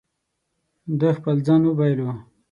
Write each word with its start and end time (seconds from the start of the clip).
ده 0.99 1.09
خپل 1.17 1.35
ځان 1.47 1.61
وبایلو. 1.65 2.09